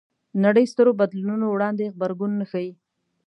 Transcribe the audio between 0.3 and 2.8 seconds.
نړۍ سترو بدلونونو وړاندې غبرګون نه ښيي